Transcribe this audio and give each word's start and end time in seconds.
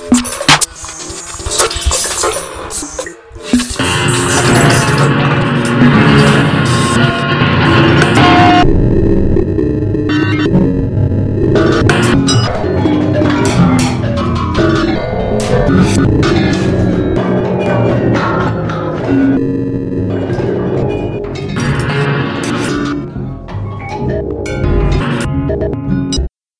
you. 0.00 0.39